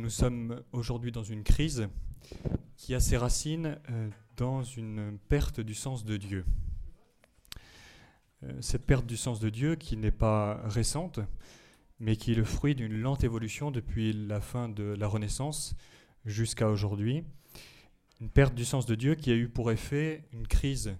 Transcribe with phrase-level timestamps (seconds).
[0.00, 1.88] nous sommes aujourd'hui dans une crise
[2.76, 6.44] qui a ses racines euh, dans une perte du sens de Dieu.
[8.44, 11.18] Euh, cette perte du sens de Dieu qui n'est pas récente,
[11.98, 15.74] mais qui est le fruit d'une lente évolution depuis la fin de la Renaissance
[16.24, 17.24] jusqu'à aujourd'hui.
[18.20, 20.96] Une perte du sens de Dieu qui a eu pour effet une crise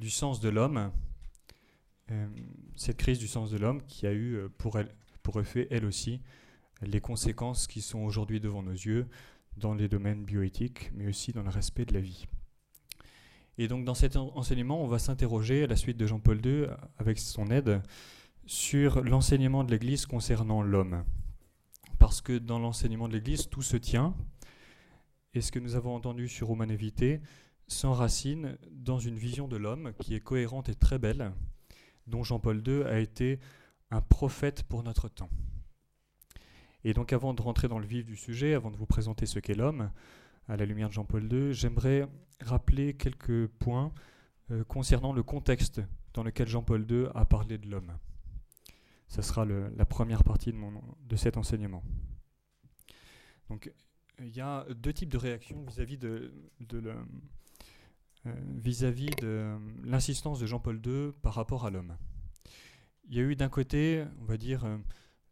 [0.00, 0.90] du sens de l'homme.
[2.10, 2.26] Euh,
[2.74, 4.92] cette crise du sens de l'homme qui a eu pour, elle,
[5.22, 6.20] pour effet, elle aussi,
[6.82, 9.06] les conséquences qui sont aujourd'hui devant nos yeux
[9.56, 12.26] dans les domaines bioéthiques, mais aussi dans le respect de la vie.
[13.58, 16.66] Et donc dans cet enseignement, on va s'interroger à la suite de Jean-Paul II,
[16.98, 17.82] avec son aide,
[18.46, 21.04] sur l'enseignement de l'Église concernant l'homme.
[21.98, 24.14] Parce que dans l'enseignement de l'Église, tout se tient,
[25.34, 27.20] et ce que nous avons entendu sur Humanevité
[27.68, 31.32] s'enracine dans une vision de l'homme qui est cohérente et très belle,
[32.06, 33.38] dont Jean-Paul II a été
[33.90, 35.30] un prophète pour notre temps.
[36.84, 39.38] Et donc avant de rentrer dans le vif du sujet, avant de vous présenter ce
[39.38, 39.90] qu'est l'homme,
[40.48, 42.08] à la lumière de Jean-Paul II, j'aimerais
[42.40, 43.92] rappeler quelques points
[44.50, 45.80] euh, concernant le contexte
[46.14, 47.92] dans lequel Jean-Paul II a parlé de l'homme.
[49.08, 51.82] Ce sera la première partie de, cet enseignement.
[53.48, 53.72] Donc,
[54.20, 56.94] il y a deux types de réactions vis-à-vis de, de
[58.26, 61.96] euh, l'insistance de Jean-Paul II par rapport à l'homme.
[63.08, 64.78] Il y a eu d'un côté, on va dire, euh,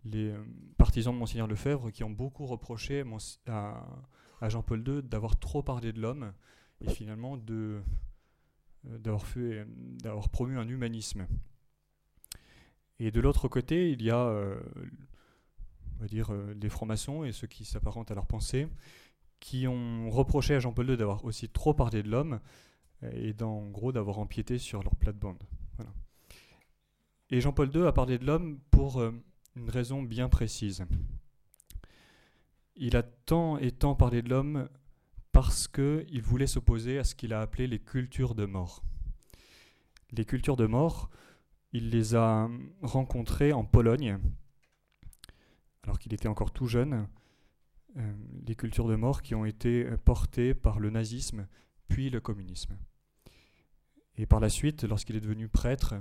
[0.04, 0.44] les euh,
[0.76, 3.04] partisans de Monseigneur Lefebvre qui ont beaucoup reproché
[3.46, 6.32] à, Jean-Paul II d'avoir trop parlé de l'homme
[6.80, 7.82] et finalement euh,
[8.84, 11.26] d'avoir promu un humanisme.
[13.00, 14.60] Et de l'autre côté, il y a euh,
[15.96, 18.68] on va dire, les francs-maçons et ceux qui s'apparentent à leur pensée
[19.40, 22.40] qui ont reproché à Jean-Paul II d'avoir aussi trop parlé de l'homme
[23.12, 25.42] et en gros d'avoir empiété sur leur plate-bande.
[27.30, 29.00] Et Jean-Paul II a parlé de l'homme pour
[29.56, 30.84] une raison bien précise.
[32.76, 34.68] Il a tant et tant parlé de l'homme
[35.32, 38.82] parce qu'il voulait s'opposer à ce qu'il a appelé les cultures de mort.
[40.12, 41.10] Les cultures de mort,
[41.72, 42.48] il les a
[42.82, 44.18] rencontrées en Pologne,
[45.82, 47.08] alors qu'il était encore tout jeune,
[47.96, 48.12] euh,
[48.46, 51.46] les cultures de mort qui ont été portées par le nazisme
[51.88, 52.76] puis le communisme.
[54.16, 55.94] Et par la suite, lorsqu'il est devenu prêtre,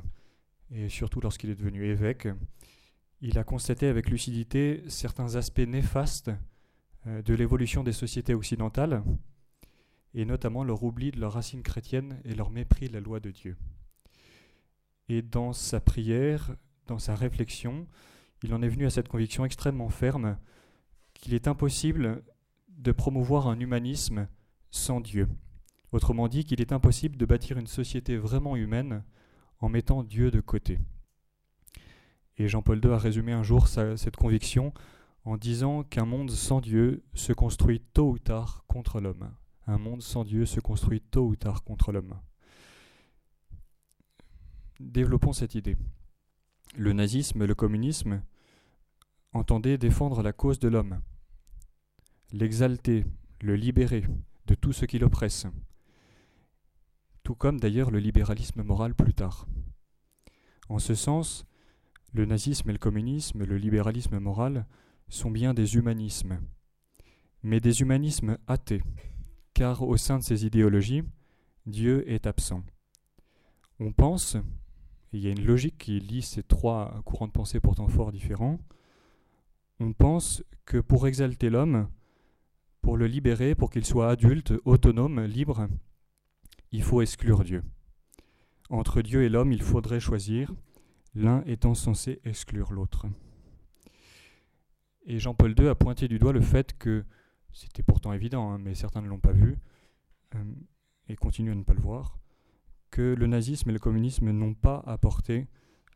[0.69, 2.28] et surtout lorsqu'il est devenu évêque,
[3.22, 6.31] il a constaté avec lucidité certains aspects néfastes
[7.07, 9.03] euh, de l'évolution des sociétés occidentales,
[10.13, 13.31] et notamment leur oubli de leurs racines chrétiennes et leur mépris de la loi de
[13.31, 13.57] Dieu.
[15.09, 16.55] Et dans sa prière,
[16.88, 17.88] dans sa réflexion,
[18.44, 20.38] il en est venu à cette conviction extrêmement ferme
[21.13, 22.23] qu'il est impossible
[22.69, 24.28] de promouvoir un humanisme
[24.69, 25.28] sans Dieu.
[25.91, 29.03] Autrement dit, qu'il est impossible de bâtir une société vraiment humaine
[29.59, 30.79] en mettant Dieu de côté.
[32.38, 34.74] Et Jean-Paul II a résumé un jour cette conviction
[35.25, 39.31] en disant qu'un monde sans Dieu se construit tôt ou tard contre l'homme.
[39.66, 42.20] Un monde sans Dieu se construit tôt ou tard contre l'homme.
[44.80, 45.76] Développons cette idée.
[46.76, 48.22] Le nazisme le communisme
[49.34, 51.02] entendaient défendre la cause de l'homme,
[52.31, 53.06] l'exalter,
[53.42, 54.06] le libérer
[54.46, 55.47] de tout ce qui l'oppresse,
[57.24, 59.47] tout comme d'ailleurs le libéralisme moral plus tard.
[60.70, 61.47] En ce sens,
[62.17, 64.66] le nazisme et le communisme, le libéralisme moral,
[65.07, 66.39] sont bien des humanismes,
[67.44, 68.81] mais des humanismes athées,
[69.53, 71.03] car au sein de ces idéologies,
[71.67, 72.63] Dieu est absent.
[73.79, 77.59] On pense, et il y a une logique qui lie ces trois courants de pensée
[77.59, 78.59] pourtant fort différents,
[79.79, 81.88] on pense que pour exalter l'homme,
[82.81, 85.67] pour le libérer, pour qu'il soit adulte, autonome, libre,
[86.72, 87.63] il faut exclure Dieu.
[88.69, 90.53] Entre Dieu et l'homme, il faudrait choisir,
[91.16, 93.06] l'un étant censé exclure l'autre.
[95.06, 97.06] Et Jean-Paul II a pointé du doigt le fait que,
[97.53, 99.57] c'était pourtant évident, hein, mais certains ne l'ont pas vu,
[100.35, 100.44] euh,
[101.07, 102.19] et continuent à ne pas le voir,
[102.91, 105.47] que le nazisme et le communisme n'ont pas apporté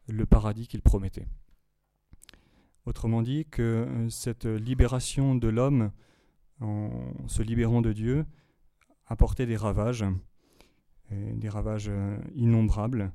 [0.07, 1.27] le paradis qu'ils promettaient.
[2.85, 5.91] Autrement dit, que euh, cette libération de l'homme
[6.61, 8.25] en se libérant de Dieu
[9.07, 10.05] apportait des ravages,
[11.09, 13.11] des ravages euh, innombrables,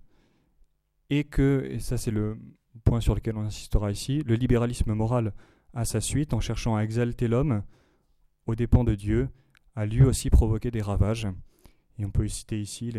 [1.11, 2.38] et que, et ça c'est le
[2.85, 5.32] point sur lequel on insistera ici, le libéralisme moral
[5.75, 7.62] à sa suite, en cherchant à exalter l'homme
[8.47, 9.29] aux dépens de Dieu,
[9.75, 11.29] a lui aussi provoqué des ravages.
[11.99, 12.93] Et on peut citer ici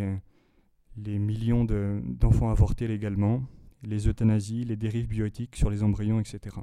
[0.96, 3.44] les, millions d'enfants avortés légalement,
[3.84, 6.58] les euthanasies, les dérives bioéthiques sur les embryons, etc.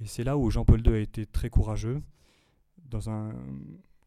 [0.00, 2.02] Et c'est là où Jean-Paul II a été très courageux,
[2.88, 3.34] dans un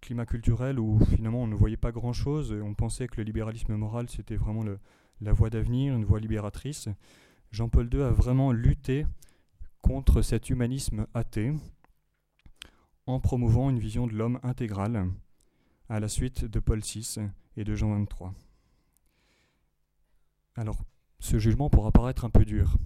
[0.01, 4.09] climat culturel où finalement on ne voyait pas grand-chose, on pensait que le libéralisme moral
[4.09, 4.79] c'était vraiment le,
[5.21, 6.89] la voie d'avenir, une voie libératrice,
[7.51, 9.05] Jean-Paul II a vraiment lutté
[9.81, 11.53] contre cet humanisme athée
[13.05, 15.09] en promouvant une vision de l'homme intégral
[15.89, 17.19] à la suite de Paul VI
[17.57, 18.29] et de Jean XXIII.
[20.55, 20.83] Alors,
[21.19, 22.77] ce jugement pourra paraître un peu dur.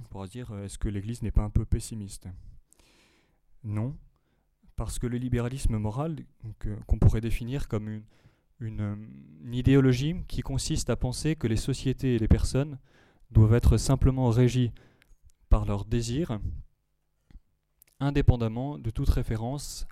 [0.00, 2.28] On pourra dire, euh, est-ce que l'Église n'est pas un peu pessimiste?
[3.64, 3.96] Non,
[4.76, 6.16] parce que le libéralisme moral,
[6.86, 8.02] qu'on pourrait définir comme une,
[8.62, 9.08] une,
[9.52, 12.78] idéologie qui consiste à penser que les sociétés et les personnes
[13.30, 14.72] doivent être simplement régies
[15.48, 16.38] par leurs désirs,
[18.00, 19.86] indépendamment de toute référence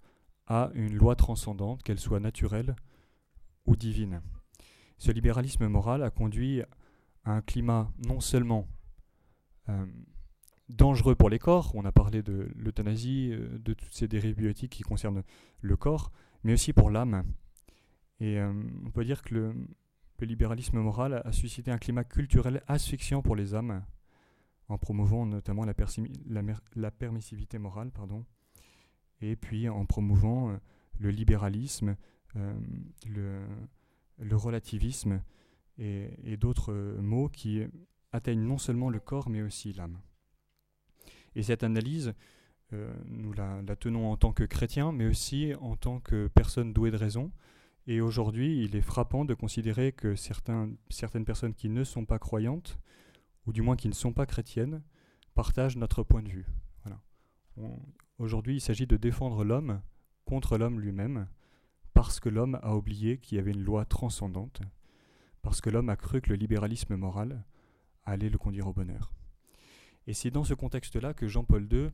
[0.46, 2.76] à une loi transcendante, qu'elle soit naturelle
[3.66, 4.22] ou divine.
[4.98, 6.62] Ce libéralisme moral a conduit
[7.24, 8.66] à un climat non seulement
[9.68, 9.86] euh,
[10.68, 14.72] dangereux pour les corps, on a parlé de l'euthanasie, euh, de toutes ces dérives biotiques
[14.72, 15.22] qui concernent
[15.60, 16.12] le corps,
[16.44, 17.24] mais aussi pour l'âme.
[18.20, 18.52] Et euh,
[18.84, 19.54] on peut dire que le,
[20.20, 23.82] libéralisme moral a suscité un climat culturel asphyxiant pour les âmes,
[24.68, 28.26] en promouvant notamment la, permissivité morale, pardon,
[29.22, 30.58] et puis en promouvant
[30.98, 31.96] le libéralisme,
[32.34, 33.40] le,
[34.18, 35.22] le, relativisme
[35.78, 37.62] et, d'autres mots qui
[38.12, 39.98] atteignent non seulement le corps mais aussi l'âme.
[41.34, 42.14] Et cette analyse,
[42.72, 46.90] euh, nous la, tenons en tant que chrétiens, mais aussi en tant que personnes douées
[46.90, 47.30] de raison.
[47.86, 50.76] Et aujourd'hui, il est frappant de considérer que certaines
[51.24, 52.78] personnes qui ne sont pas croyantes,
[53.46, 54.82] ou du moins qui ne sont pas chrétiennes,
[55.34, 56.46] partagent notre point de vue.
[58.18, 59.80] Aujourd'hui, il s'agit de défendre l'homme
[60.24, 61.26] contre l'homme lui-même,
[61.94, 64.60] parce que l'homme a oublié qu'il y avait une loi transcendante,
[65.42, 67.44] parce que l'homme a cru que le libéralisme moral
[68.04, 69.12] allait le conduire au bonheur.
[70.06, 71.90] Et c'est dans ce contexte-là que Jean-Paul II,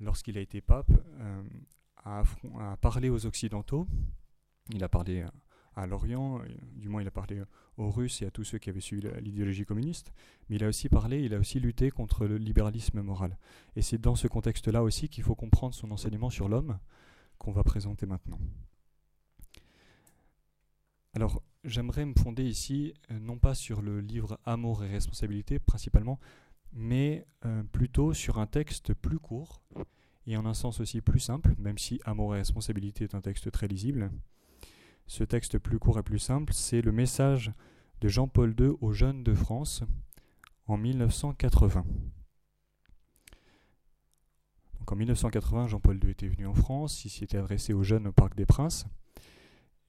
[0.00, 0.90] lorsqu'il a été pape,
[1.20, 1.42] euh,
[2.04, 2.24] a,
[2.80, 3.86] parlé aux Occidentaux.
[4.72, 5.24] Il a parlé
[5.74, 6.40] à l'Orient,
[6.74, 7.42] du moins il a parlé
[7.76, 10.12] aux Russes et à tous ceux qui avaient suivi l'idéologie communiste,
[10.48, 13.36] mais il a aussi parlé, il a aussi lutté contre le libéralisme moral.
[13.76, 16.78] Et c'est dans ce contexte-là aussi qu'il faut comprendre son enseignement sur l'homme
[17.38, 18.38] qu'on va présenter maintenant.
[21.16, 26.20] Alors, j'aimerais me fonder ici, euh, non pas sur le livre Amour et responsabilité principalement,
[26.72, 29.62] mais euh, plutôt sur un texte plus court
[30.26, 33.50] et en un sens aussi plus simple, même si Amour et responsabilité est un texte
[33.50, 34.10] très lisible.
[35.06, 37.52] Ce texte plus court et plus simple, c'est le message
[38.00, 39.84] de Jean-Paul II aux jeunes de France
[40.66, 41.84] en 1980.
[44.78, 48.08] Donc en 1980, Jean-Paul II était venu en France, il s'y était adressé aux jeunes
[48.08, 48.86] au Parc des Princes,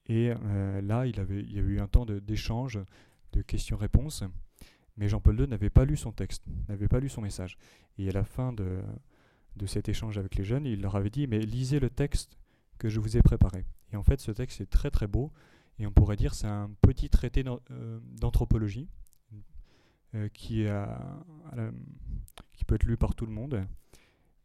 [0.07, 2.79] et euh, là, il, y avait eu un temps d'échange,
[3.33, 4.23] de questions-réponses.
[4.95, 7.57] Mais Jean-Paul II n'avait pas lu son texte, n'avait pas lu son message.
[7.97, 8.81] Et à la fin de
[9.65, 12.37] cet échange avec les jeunes, il leur avait dit, mais lisez le texte
[12.79, 13.65] que je vous ai préparé.
[13.91, 15.31] Et en fait, ce texte est très très beau,
[15.79, 18.89] et on pourrait dire c'est un petit traité euh, d'anthropologie
[20.15, 20.65] euh, qui,
[22.65, 23.65] peut être lu par tout le monde,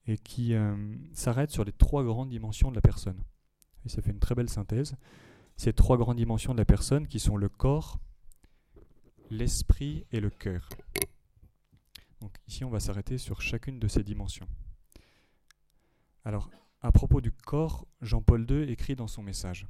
[0.07, 0.77] et qui euh,
[1.13, 3.23] s'arrête sur les trois grandes dimensions de la personne.
[3.85, 4.97] Et ça fait une très belle synthèse.
[5.57, 7.99] Ces trois grandes dimensions de la personne qui sont le corps,
[9.31, 10.69] l'esprit et le cœur.
[12.21, 14.47] Donc ici, on va s'arrêter sur chacune de ces dimensions.
[16.25, 16.51] Alors,
[16.83, 19.67] à propos du corps, Jean-Paul II écrit dans son message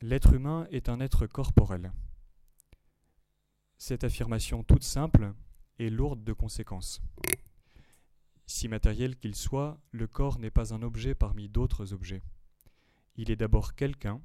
[0.00, 1.92] L'être humain est un être corporel.
[3.76, 5.34] Cette affirmation toute simple
[5.78, 7.02] est lourde de conséquences.
[8.46, 12.22] Si matériel qu'il soit, le corps n'est pas un objet parmi d'autres objets.
[13.16, 14.20] Il est d'abord quelqu'un,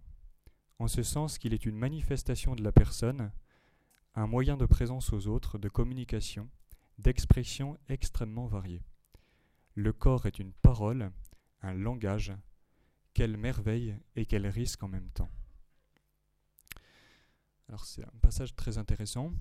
[0.79, 3.32] en ce sens qu'il est une manifestation de la personne,
[4.15, 6.50] un moyen de présence aux autres, de communication,
[6.98, 8.84] d'expression extrêmement variée.
[9.77, 11.12] Le corps est une parole,
[11.62, 12.34] un langage,
[13.13, 15.29] quelle merveille et quel risque en même temps.
[17.69, 19.31] Alors c'est un passage très intéressant.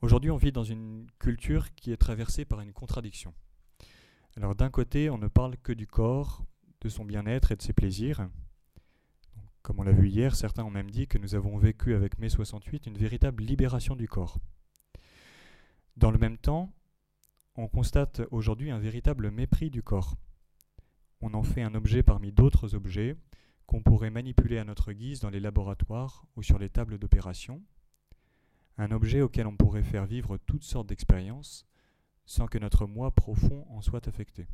[0.00, 3.34] Aujourd'hui, on vit dans une culture qui est traversée par une contradiction.
[4.34, 6.42] Alors d'un côté, on ne parle que du corps,
[6.80, 8.30] de son bien-être et de ses plaisirs.
[9.60, 12.30] Comme on l'a vu hier, certains ont même dit que nous avons vécu avec mai
[12.30, 14.38] 68 une véritable libération du corps.
[15.98, 16.72] Dans le même temps,
[17.58, 20.16] on constate aujourd'hui un véritable mépris du corps.
[21.20, 23.16] On en fait un objet parmi d'autres objets
[23.66, 27.60] qu'on pourrait manipuler à notre guise dans les laboratoires ou sur les tables d'opération,
[28.76, 31.66] un objet auquel on pourrait faire vivre toutes sortes d'expériences
[32.26, 34.46] sans que notre moi profond en soit affecté.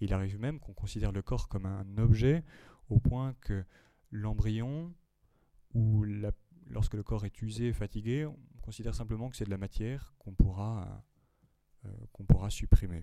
[0.00, 2.42] Il arrive même qu'on considère le corps comme un objet
[2.88, 3.64] au point que
[4.10, 4.92] l'embryon,
[5.74, 6.04] ou
[6.66, 10.34] lorsque le corps est usé, fatigué, on considère simplement que c'est de la matière qu'on
[10.34, 11.04] pourra,
[12.12, 13.02] qu'on pourra supprimer.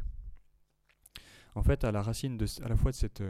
[1.55, 3.23] En fait, à la racine de, à la fois de cette,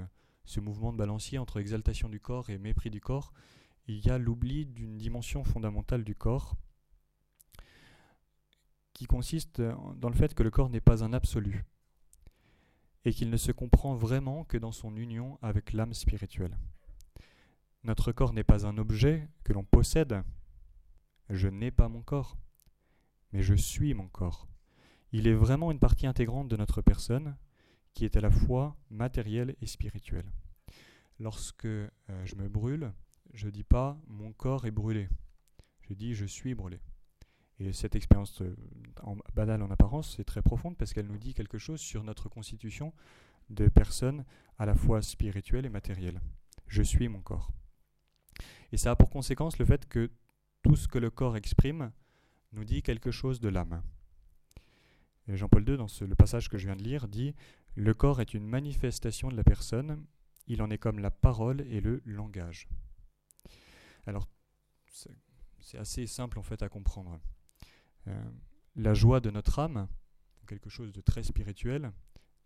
[0.45, 3.33] ce mouvement de balancier entre exaltation du corps et mépris du corps,
[3.87, 6.55] il y a l'oubli d'une dimension fondamentale du corps
[8.93, 11.65] qui consiste dans le fait que le corps n'est pas un absolu
[13.05, 16.57] et qu'il ne se comprend vraiment que dans son union avec l'âme spirituelle.
[17.83, 20.23] Notre corps n'est pas un objet que l'on possède.
[21.29, 22.37] Je n'ai pas mon corps,
[23.33, 24.47] mais je suis mon corps.
[25.15, 27.37] Il est vraiment une partie intégrante de notre personne
[27.93, 30.25] qui est à la fois matérielle et spirituelle.
[31.19, 31.87] Lorsque euh,
[32.25, 32.91] je me brûle,
[33.31, 35.07] je ne dis pas mon corps est brûlé.
[35.81, 36.79] Je dis je suis brûlé.
[37.59, 38.55] Et cette expérience euh,
[39.35, 42.91] banale en apparence, c'est très profonde parce qu'elle nous dit quelque chose sur notre constitution
[43.51, 44.25] de personnes
[44.57, 46.21] à la fois spirituelle et matérielle.
[46.65, 47.51] Je suis mon corps.
[48.71, 50.09] Et ça a pour conséquence le fait que
[50.63, 51.91] tout ce que le corps exprime
[52.51, 53.83] nous dit quelque chose de l'âme.
[55.27, 57.33] Jean-Paul II, dans le passage que je viens de lire, dit
[57.75, 60.05] Le corps est une manifestation de la personne,
[60.47, 62.67] il en est comme la parole et le langage.
[64.05, 64.27] Alors,
[65.59, 67.19] c'est assez simple en fait à comprendre.
[68.07, 68.31] Euh,
[68.75, 69.87] la joie de notre âme,
[70.47, 71.91] quelque chose de très spirituel,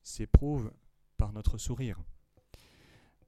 [0.04, 0.72] s'éprouve
[1.18, 2.00] par notre sourire.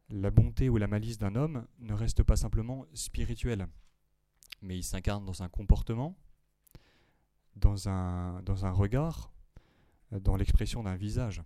[0.10, 3.68] La bonté ou la malice d'un homme ne reste pas simplement spirituelle,
[4.62, 6.18] mais il s'incarne dans un comportement,
[7.56, 9.32] dans un, dans un regard,
[10.12, 11.42] dans l'expression d'un visage.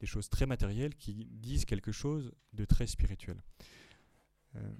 [0.00, 3.42] Des choses très matérielles qui disent quelque chose de très spirituel.
[4.56, 4.72] Euh,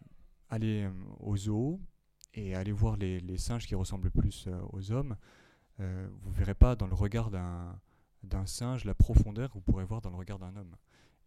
[0.49, 1.80] allez euh, aux zoos
[2.35, 5.16] et allez voir les, singes qui ressemblent plus euh, aux hommes.
[5.78, 10.00] vous ne verrez pas dans le regard d'un singe la profondeur que vous pourrez voir
[10.00, 10.76] dans le regard d'un homme.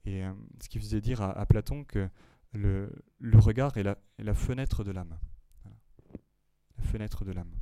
[0.05, 0.23] Et
[0.61, 2.09] ce qui faisait dire à, Platon que
[2.53, 2.91] le,
[3.35, 5.19] regard est la fenêtre de l'âme.
[6.77, 7.53] La fenêtre de l'âme.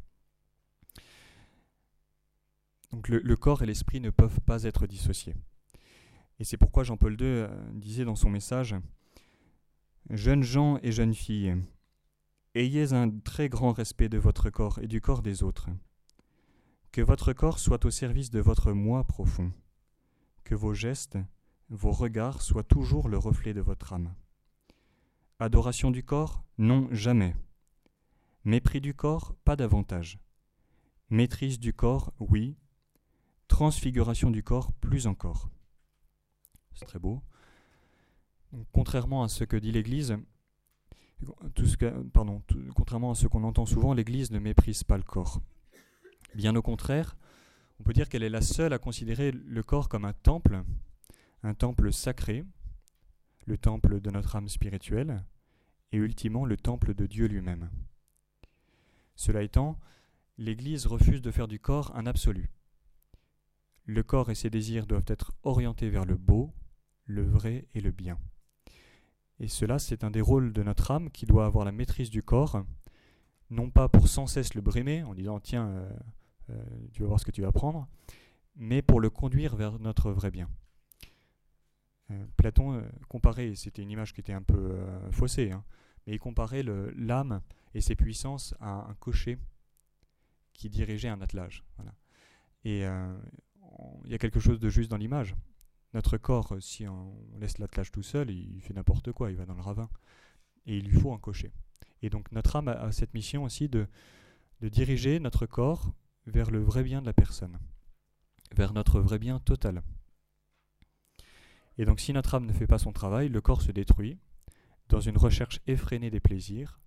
[2.92, 5.36] Donc le, corps et l'esprit ne peuvent pas être dissociés.
[6.40, 8.76] Et c'est pourquoi Jean-Paul II euh, disait dans son message
[10.10, 11.56] Jeunes gens et jeunes filles,
[12.56, 15.68] ayez un très grand respect de votre corps et du corps des autres.
[16.92, 19.52] Que votre corps soit au service de votre moi profond.
[20.46, 21.18] Que vos gestes,
[21.70, 24.14] vos regards soient toujours le reflet de votre âme.
[25.40, 27.36] Adoration du corps Non, jamais.
[28.46, 30.20] Mépris du corps Pas davantage.
[31.10, 32.56] Maîtrise du corps Oui,
[33.58, 35.50] transfiguration du corps plus encore.
[36.76, 37.24] C'est très beau.
[38.72, 40.16] contrairement à ce que dit l'Église,
[42.76, 45.42] contrairement à ce qu'on entend souvent, l'Église ne méprise pas le corps.
[46.36, 47.18] Bien au contraire,
[47.80, 50.62] on peut dire qu'elle est la seule à considérer le corps comme un temple,
[51.42, 52.46] un temple sacré,
[53.48, 55.24] le temple de notre âme spirituelle,
[55.92, 57.72] et ultimement le temple de Dieu lui-même.
[59.16, 59.80] Cela étant,
[60.38, 62.52] l'Église refuse de faire du corps un absolu.
[63.88, 66.54] Le corps et ses désirs doivent être orientés vers le beau,
[67.06, 68.20] le vrai et le bien.
[69.40, 72.22] Et cela, c'est un des rôles de notre âme qui doit avoir la maîtrise du
[72.22, 72.66] corps,
[73.50, 75.90] non pas pour sans cesse le brimer en disant tiens, euh,
[76.50, 77.88] euh, tu vas voir ce que tu vas prendre,
[78.58, 80.50] mais pour le conduire vers notre vrai bien.
[82.12, 84.78] Euh, Platon comparait, c'était une image qui était un peu
[85.12, 85.64] faussée, hein,
[86.06, 87.42] mais il comparait l'âme
[87.74, 89.38] et ses puissances à un cocher
[90.52, 91.64] qui dirigeait un attelage.
[94.06, 95.36] Il y a quelque chose de juste dans l'image.
[95.94, 99.56] Notre corps, si on laisse l'attelage tout seul, il fait n'importe quoi, il va dans
[99.56, 99.90] le ravin.
[100.66, 101.52] Et il lui faut un cocher.
[102.02, 103.88] Et donc notre âme a cette mission aussi de,
[104.62, 105.94] de diriger notre corps
[106.26, 107.58] vers le vrai bien de la personne,
[108.56, 109.82] vers notre vrai bien total.
[111.78, 114.18] Et donc si notre âme ne fait pas son travail, le corps se détruit
[114.90, 116.80] dans une recherche effrénée des plaisirs,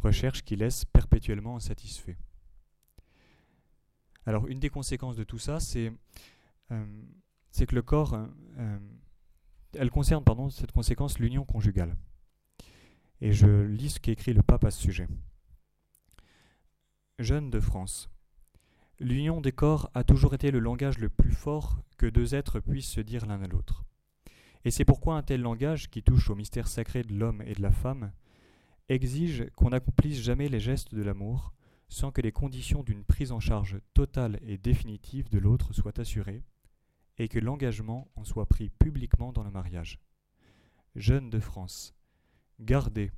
[0.00, 2.16] recherche qui laisse perpétuellement insatisfait.
[4.26, 5.92] Alors, une des conséquences de tout ça, c'est
[6.70, 6.84] euh,
[7.66, 8.14] que le corps,
[8.58, 8.78] euh,
[9.74, 11.96] elle concerne, pardon, cette conséquence, l'union conjugale.
[13.20, 15.08] Et je lis ce qu'écrit le pape à ce sujet.
[17.18, 18.10] Jeune de France,
[18.98, 22.90] l'union des corps a toujours été le langage le plus fort que deux êtres puissent
[22.90, 23.84] se dire l'un à l'autre.
[24.64, 27.62] Et c'est pourquoi un tel langage, qui touche au mystère sacré de l'homme et de
[27.62, 28.12] la femme,
[28.88, 31.52] exige qu'on n'accomplisse jamais les gestes de l'amour,
[31.92, 36.42] sans que les conditions d'une prise en charge totale et définitive de l'autre soient assurées,
[37.18, 40.00] et que l'engagement en soit pris publiquement dans le mariage.
[40.96, 41.94] Jeunes de France,
[42.60, 43.12] gardez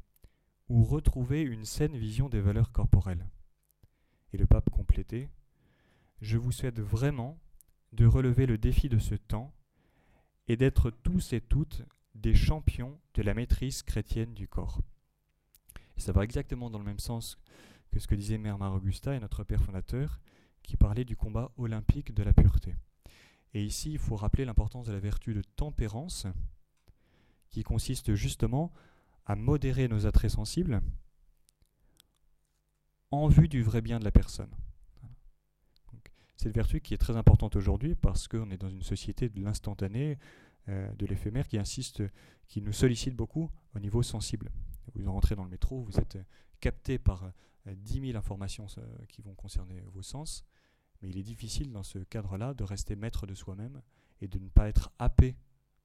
[0.68, 3.28] ou retrouvez une saine vision des valeurs corporelles.
[4.32, 5.30] Et le pape complétait
[6.20, 7.38] Je vous souhaite vraiment
[7.92, 9.54] de relever le défi de ce temps
[10.48, 11.84] et d'être tous et toutes
[12.16, 14.80] des champions de la maîtrise chrétienne du corps.
[15.96, 17.38] Ça va exactement dans le même sens
[17.94, 20.18] que ce que disait Mère Mère Augusta et notre père fondateur,
[20.64, 22.74] qui parlait du combat olympique de la pureté.
[23.52, 26.26] Et ici, il faut rappeler l'importance de la vertu de tempérance,
[27.50, 28.72] qui consiste justement
[29.26, 30.82] à modérer nos attraits sensibles
[33.12, 34.50] en vue du vrai bien de la personne.
[36.36, 40.18] Cette vertu qui est très importante aujourd'hui parce qu'on est dans une société de l'instantané,
[40.68, 42.02] euh, de l'éphémère qui insiste,
[42.48, 44.50] qui nous sollicite beaucoup au niveau sensible.
[44.96, 46.18] Vous rentrez dans le métro, vous êtes
[46.58, 47.30] capté par
[47.66, 48.66] 10 000 informations
[49.08, 50.44] qui vont concerner vos sens,
[51.00, 53.82] mais il est difficile dans ce cadre-là de rester maître de soi-même
[54.20, 55.36] et de ne pas être happé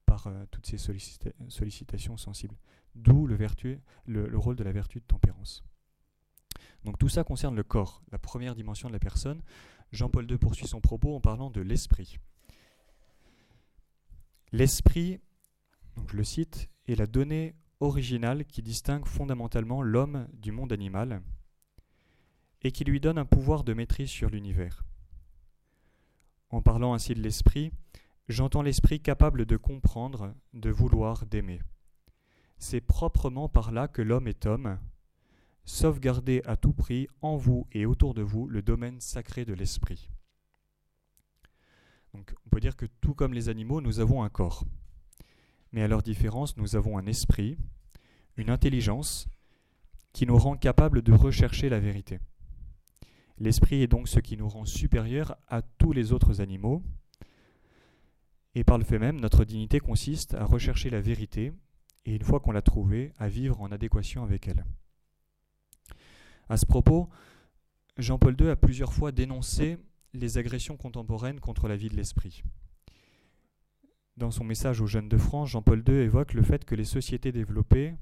[0.06, 2.58] par euh, toutes ces sollicitations sensibles.
[2.96, 3.38] D'où le,
[4.06, 5.64] le, rôle de la vertu de tempérance.
[6.84, 9.42] Donc tout ça concerne le corps, la première dimension de la personne.
[9.92, 12.18] Jean-Paul II poursuit son propos en parlant de l'esprit.
[14.52, 15.20] L'esprit,
[16.08, 21.22] je le cite, est la donnée originale qui distingue fondamentalement l'homme du monde animal
[22.62, 24.84] et qui lui donne un pouvoir de maîtrise sur l'univers.
[26.50, 27.72] En parlant ainsi de l'esprit,
[28.28, 31.62] j'entends l'esprit capable de comprendre, de vouloir, d'aimer.
[32.58, 34.80] C'est proprement par là que l'homme est homme.
[35.64, 40.10] Sauvegardez à tout prix, en vous et autour de vous, le domaine sacré de l'esprit.
[42.14, 44.66] On peut dire que tout comme les animaux, nous avons un corps.
[45.72, 47.58] Mais à leur différence, nous avons un esprit,
[48.36, 49.28] une intelligence
[50.12, 52.20] qui nous rend capables de rechercher la vérité.
[53.40, 56.84] L'esprit est donc ce qui nous rend supérieurs à tous les autres animaux.
[58.54, 61.54] Et par le fait même, notre dignité consiste à rechercher la vérité
[62.06, 64.66] et une fois qu'on l'a trouvée, à vivre en adéquation avec elle.
[66.50, 67.10] À ce propos,
[67.98, 69.78] Jean-Paul II a plusieurs fois dénoncé
[70.14, 72.44] les agressions contemporaines contre la vie de l'esprit.
[74.18, 77.32] Dans son message aux jeunes de France, Jean-Paul II évoque le fait que les sociétés
[77.32, 77.96] développées,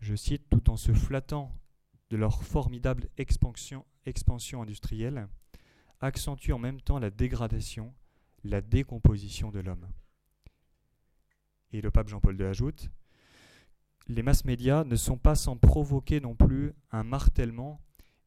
[0.00, 1.54] je cite, tout en se flattant
[2.10, 3.84] de leur formidable expansion,
[4.60, 5.28] industrielle,
[6.00, 7.94] accentue en même temps la dégradation,
[8.44, 9.88] la décomposition de l'homme.
[11.72, 12.90] Et le pape Jean-Paul II ajoute
[14.08, 17.80] Les masses médias ne sont pas sans provoquer non plus un martèlement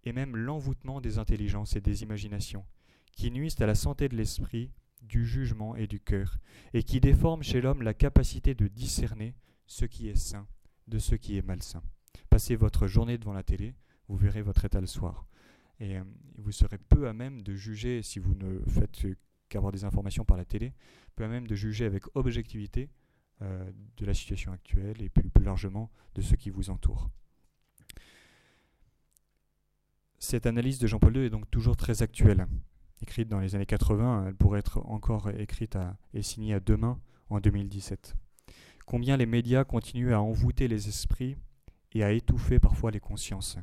[0.05, 2.65] et même l'envoûtement des intelligences et des imaginations,
[3.13, 4.71] qui nuisent à la santé de l'esprit,
[5.01, 6.37] du jugement et du cœur,
[6.73, 9.35] et qui déforment chez l'homme la capacité de discerner
[9.65, 10.47] ce qui est sain
[10.87, 11.81] de ce qui est malsain.
[12.29, 13.75] Passez votre journée devant la télé,
[14.07, 15.27] vous verrez votre état le soir.
[15.79, 16.03] Et euh,
[16.37, 19.05] vous serez peu à même de juger, si vous ne faites
[19.49, 20.73] qu'avoir des informations par la télé,
[21.15, 22.89] peu à même de juger avec objectivité
[23.41, 27.09] euh, de la situation actuelle et plus, plus largement de ce qui vous entoure.
[30.19, 32.47] Cette analyse de Jean-Paul II est donc toujours très actuelle.
[33.01, 35.77] Écrite dans les années 80, elle pourrait être encore écrite
[36.13, 36.97] et signée à demain
[37.29, 38.15] en 2017.
[38.85, 41.35] Combien les médias continuent à envoûter les esprits
[41.93, 43.57] et à étouffer parfois les consciences.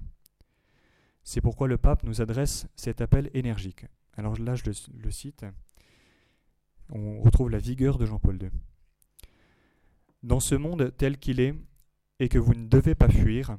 [1.22, 3.86] C'est pourquoi le pape nous adresse cet appel énergique.
[4.16, 5.44] Alors là, je le, cite.
[6.90, 8.50] On retrouve la vigueur de Jean-Paul II.
[10.22, 11.54] Dans ce monde tel qu'il est,
[12.18, 13.56] et que vous ne devez pas fuir,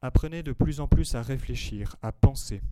[0.00, 2.62] apprenez de plus en plus à réfléchir, à penser.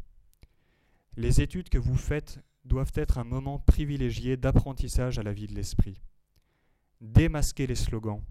[1.16, 5.54] Les études que vous faites doivent être un moment privilégié d'apprentissage à la vie de
[5.54, 6.00] l'esprit.
[7.02, 8.22] Démasquez les slogans,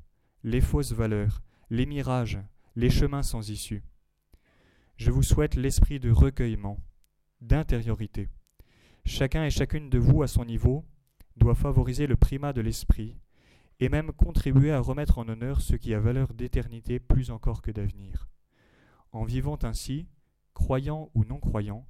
[0.43, 2.39] les fausses valeurs, les mirages,
[2.75, 3.83] les chemins sans issue.
[4.97, 6.79] Je vous souhaite l'esprit de recueillement,
[7.41, 8.29] d'intériorité.
[9.05, 10.85] Chacun et chacune de vous à son niveau
[11.35, 13.15] doit favoriser le primat de l'esprit
[13.79, 17.71] et même contribuer à remettre en honneur ce qui a valeur d'éternité plus encore que
[17.71, 18.27] d'avenir.
[19.11, 20.07] En vivant ainsi,
[20.53, 21.87] croyant ou non croyant,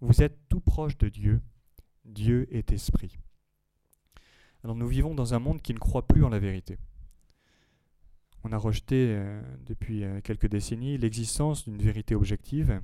[0.00, 1.40] vous êtes tout proche de Dieu.
[2.04, 3.18] Dieu est esprit.
[4.64, 6.78] Alors nous vivons dans un monde qui ne croit plus en la vérité
[8.48, 12.80] on a rejeté euh, depuis euh, quelques décennies l'existence d'une vérité objective.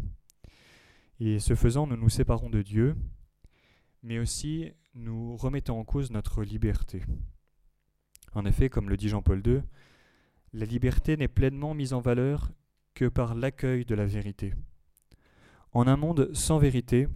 [1.20, 2.96] Et ce faisant, nous nous séparons de Dieu,
[4.02, 7.02] mais aussi nous remettons en cause notre liberté.
[8.34, 9.62] En effet, comme le dit Jean-Paul II,
[10.52, 12.50] la liberté n'est pleinement mise en valeur
[12.94, 14.54] que par l'accueil de la vérité.
[15.72, 17.08] En un monde sans vérité,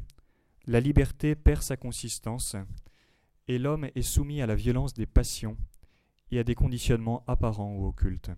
[0.66, 2.56] la liberté perd sa consistance
[3.46, 5.56] et l'homme est soumis à la violence des passions
[6.30, 8.30] et à des conditionnements apparents ou occultes.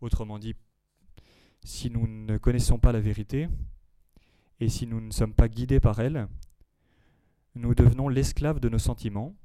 [0.00, 0.54] Autrement dit,
[1.62, 3.48] si nous ne connaissons pas la vérité,
[4.60, 6.28] et si nous ne sommes pas guidés par elle,
[7.54, 9.36] nous devenons l'esclave de nos sentiments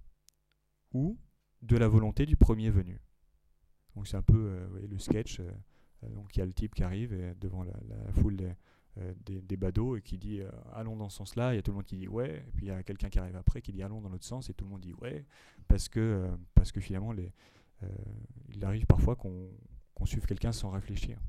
[0.94, 1.18] ou
[1.62, 3.02] de la volonté du premier venu.
[3.96, 5.40] Donc c'est un peu euh, le sketch.
[5.40, 5.52] Euh,
[6.10, 7.74] donc il y a le type qui arrive devant la,
[8.14, 8.56] foule
[9.00, 11.54] euh, des, badauds et qui dit allons dans ce sens-là.
[11.54, 12.46] Il y a tout le monde qui dit ouais.
[12.48, 14.50] Et puis il y a quelqu'un qui arrive après qui dit allons dans l'autre sens
[14.50, 15.26] et tout le monde dit ouais
[15.68, 17.32] parce que parce que finalement les euh,
[18.50, 21.20] il arrive parfois qu'on suive quelqu'un sans réfléchir.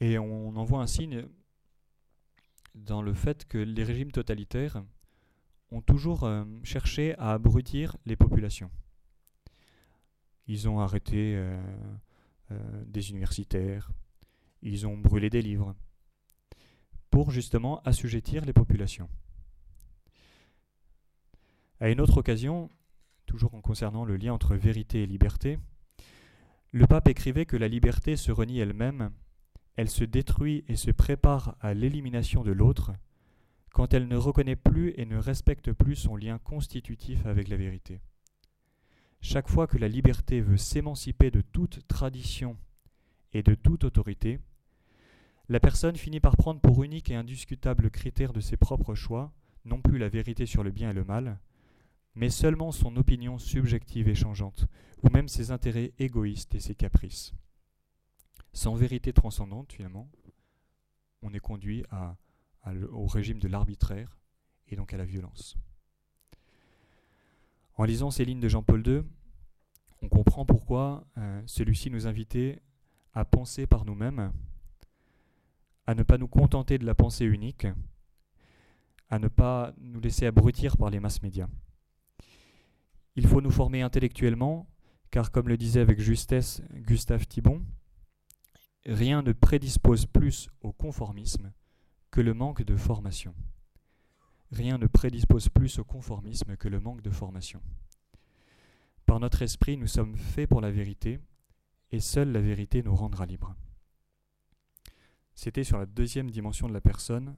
[0.00, 1.26] Et on en voit un signe
[2.74, 4.82] dans le fait que les régimes totalitaires
[5.70, 8.70] ont toujours euh, cherché à abrutir les populations.
[10.46, 13.92] Ils ont arrêté euh, des universitaires,
[14.62, 15.74] ils ont brûlé des livres,
[17.10, 19.08] pour justement assujettir les populations.
[21.78, 22.70] À une autre occasion,
[23.30, 25.60] toujours en concernant le lien entre vérité et liberté,
[26.72, 29.12] le pape écrivait que la liberté se renie elle-même,
[29.76, 32.90] elle se détruit et se prépare à l'élimination de l'autre
[33.72, 38.00] quand elle ne reconnaît plus et ne respecte plus son lien constitutif avec la vérité.
[39.20, 42.56] Chaque fois que la liberté veut s'émanciper de toute tradition
[43.32, 44.40] et de toute autorité,
[45.48, 49.32] la personne finit par prendre pour unique et indiscutable critère de ses propres choix,
[49.64, 51.38] non plus la vérité sur le bien et le mal,
[52.14, 54.66] mais seulement son opinion subjective et changeante,
[55.02, 57.32] ou même ses intérêts égoïstes et ses caprices.
[58.52, 60.10] Sans vérité transcendante, finalement,
[61.22, 61.84] on est conduit
[62.90, 64.18] au régime de l'arbitraire
[64.68, 65.56] et donc à la violence.
[67.76, 69.02] En lisant ces lignes de Jean-Paul II,
[70.02, 72.60] on comprend pourquoi euh, celui-ci nous invitait
[73.12, 74.32] à penser par nous-mêmes,
[75.86, 77.66] à ne pas nous contenter de la pensée unique,
[79.08, 81.48] à ne pas nous laisser abrutir par les masses médias.
[83.16, 84.68] Il faut nous former intellectuellement,
[85.10, 87.64] car comme le disait avec justesse Gustave Thibon,
[88.86, 91.52] rien ne prédispose plus au conformisme
[92.10, 93.34] que le manque de formation.
[94.52, 97.62] Rien ne prédispose plus au conformisme que le manque de formation.
[99.06, 101.20] Par notre esprit, nous sommes faits pour la vérité,
[101.92, 103.54] et seule la vérité nous rendra libres.
[105.34, 107.36] C'était sur la deuxième dimension de la personne,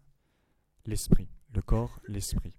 [0.86, 2.54] l'esprit, le corps, l'esprit.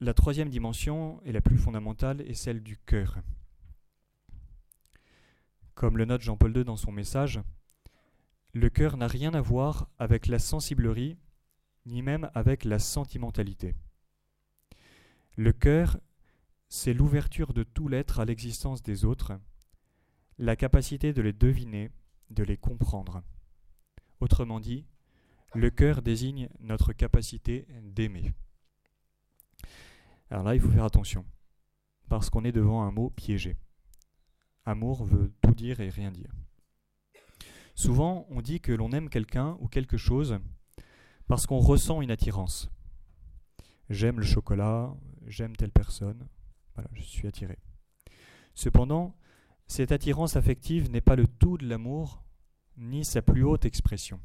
[0.00, 3.18] La troisième dimension, et la plus fondamentale, est celle du cœur.
[5.74, 7.40] Comme le note Jean-Paul II dans son message,
[8.52, 11.18] le cœur n'a rien à voir avec la sensiblerie,
[11.86, 13.74] ni même avec la sentimentalité.
[15.36, 15.98] Le cœur
[16.68, 19.32] c'est l'ouverture de tout l'être à l'existence des autres,
[20.38, 21.90] la capacité de les deviner,
[22.30, 23.22] de les comprendre.
[24.20, 24.86] Autrement dit,
[25.54, 28.32] le cœur désigne notre capacité d'aimer.
[30.30, 31.24] Alors là, il faut faire attention,
[32.08, 33.56] parce qu'on est devant un mot piégé.
[34.64, 36.32] Amour veut tout dire et rien dire.
[37.74, 40.38] Souvent, on dit que l'on aime quelqu'un ou quelque chose
[41.26, 42.70] parce qu'on ressent une attirance.
[43.88, 44.94] J'aime le chocolat,
[45.26, 46.26] j'aime telle personne,
[46.92, 47.58] je suis attiré.
[48.54, 49.16] Cependant,
[49.66, 52.24] cette attirance affective n'est pas le tout de l'amour,
[52.76, 54.20] ni sa plus haute expression.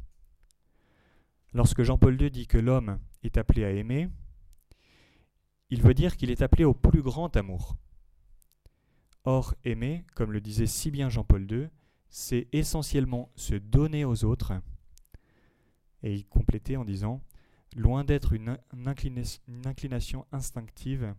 [1.54, 4.10] Lorsque Jean-Paul II dit que l'homme est appelé à aimer,
[5.74, 7.76] il veut dire qu'il est appelé au plus grand amour.
[9.24, 11.68] Or, aimer, comme le disait si bien Jean-Paul II,
[12.10, 14.54] c'est essentiellement se donner aux autres.
[16.04, 17.24] Et il complétait en disant
[17.76, 18.60] Loin d'être une,
[19.66, 21.16] inclination instinctive,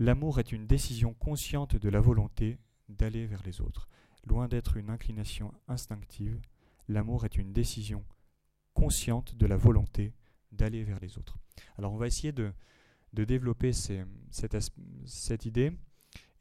[0.00, 3.88] L'amour est une décision consciente de la volonté d'aller vers les autres.
[4.26, 6.40] Loin d'être une inclination instinctive,
[6.88, 8.04] l'amour est une décision
[8.74, 10.12] consciente de la volonté
[10.50, 11.38] d'aller vers les autres.
[11.78, 12.52] Alors on va essayer de,
[13.12, 15.72] développer cette, idée.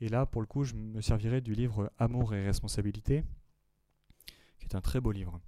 [0.01, 3.23] Et là, pour le coup, je me servirai du livre Amour et responsabilité,
[4.59, 5.39] qui est un très beau livre.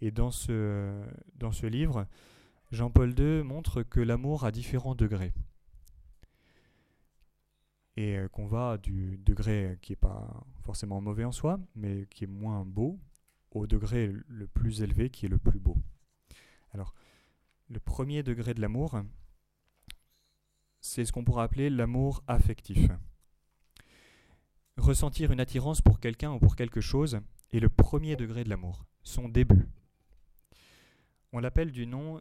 [0.00, 1.02] Et dans ce,
[1.34, 2.06] dans ce livre,
[2.70, 5.32] Jean-Paul II montre que l'amour a différents degrés
[7.96, 12.24] et euh, qu'on va du degré qui n'est pas forcément mauvais en soi, mais qui
[12.24, 12.98] est moins beau,
[13.50, 15.76] au degré le plus élevé qui est le plus beau.
[16.72, 16.94] Alors,
[17.68, 19.02] le premier degré de l'amour,
[20.82, 22.90] c'est ce qu'on pourrait appeler l'amour affectif.
[24.76, 27.20] Ressentir une attirance pour quelqu'un ou pour quelque chose
[27.52, 29.68] est le premier degré de l'amour, son début.
[31.32, 32.20] On l'appelle du nom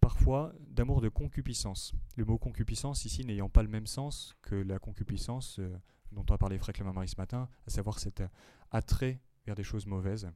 [0.00, 1.92] parfois d'amour de concupiscence.
[2.16, 5.76] Le mot concupiscence ici n'ayant pas le même sens que la concupiscence euh,
[6.12, 8.22] dont on a parlé fréquemment Marie ce matin, à savoir cet
[8.70, 10.30] attrait vers des choses mauvaises,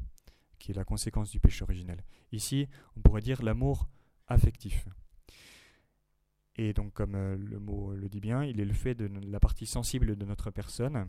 [0.59, 2.05] qui est la conséquence du péché originel.
[2.33, 3.89] Ici, on pourrait dire l'amour
[4.29, 4.87] affectif.
[6.57, 9.41] Et donc, comme euh, le mot le dit bien, il est le fait de la
[9.41, 11.09] partie sensible de notre personne,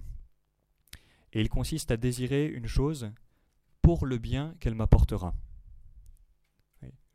[1.33, 3.11] et il consiste à désirer une chose
[3.81, 5.35] pour le bien qu'elle m'apportera.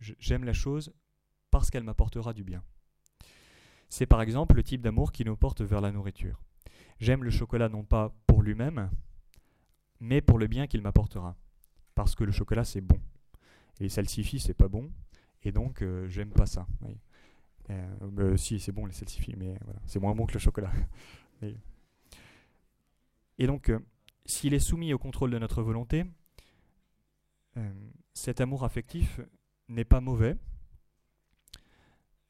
[0.01, 0.93] J'aime la chose
[1.51, 2.63] parce qu'elle m'apportera du bien.
[3.89, 6.41] C'est par exemple le type d'amour qui nous porte vers la nourriture.
[7.01, 8.91] J'aime le chocolat non pas pour lui-même,
[10.01, 11.37] mais pour le bien qu'il m'apportera.
[11.95, 13.01] Parce que le chocolat c'est bon.
[13.81, 14.91] Et les salsifis c'est pas bon,
[15.43, 16.67] et donc euh, j'aime pas ça.
[17.71, 20.73] Euh, si c'est bon les salsifis, mais voilà, c'est moins bon que le chocolat.
[23.39, 23.79] et donc, euh,
[24.25, 26.05] s'il est soumis au contrôle de notre volonté,
[28.15, 29.21] cet amour affectif
[29.69, 30.37] n'est pas mauvais,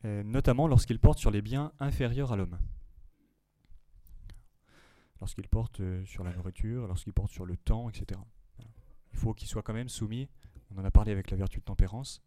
[0.05, 2.59] euh, notamment lorsqu'il porte sur les biens inférieurs à l'homme.
[5.21, 8.21] Lorsqu'il porte euh, sur la nourriture, lorsqu'il porte sur le temps, etc.
[9.13, 10.29] Il faut qu'il soit quand même soumis,
[10.71, 12.23] on en a parlé avec la vertu de tempérance,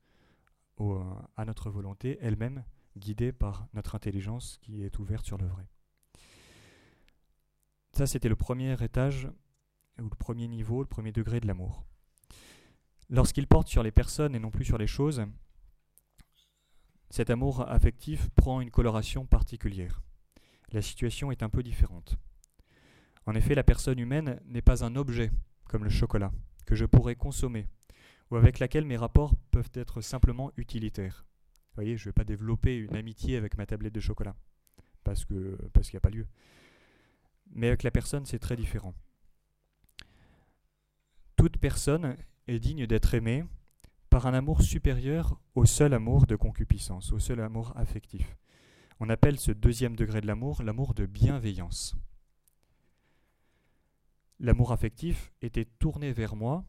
[0.81, 1.03] euh,
[1.37, 2.63] à notre volonté elle-même,
[2.97, 5.67] guidés par notre intelligence qui est ouverte sur le vrai.
[7.93, 9.27] Ça, c'était le premier étage,
[9.99, 11.83] ou le premier niveau, le premier degré de l'amour.
[13.09, 15.25] Lorsqu'il porte sur les personnes et non plus sur les choses,
[17.09, 20.01] cet amour affectif prend une coloration particulière.
[20.71, 22.17] La situation est un peu différente.
[23.25, 25.29] En effet, la personne humaine n'est pas un objet,
[25.65, 26.31] comme le chocolat,
[26.65, 27.67] que je pourrais consommer,
[28.29, 31.25] ou avec laquelle mes rapports peuvent être simplement utilitaires.
[31.71, 34.35] Vous voyez, je ne vais pas développer une amitié avec ma tablette de chocolat,
[35.05, 36.27] parce que parce qu'il n'y a pas lieu.
[37.53, 38.93] Mais avec la personne, c'est très différent.
[41.37, 43.45] Toute personne est digne d'être aimée
[44.09, 48.37] par un amour supérieur au seul amour de concupiscence, au seul amour affectif.
[48.99, 51.95] On appelle ce deuxième degré de l'amour l'amour de bienveillance.
[54.39, 56.65] L'amour affectif était tourné vers moi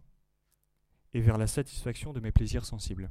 [1.13, 3.11] et vers la satisfaction de mes plaisirs sensibles.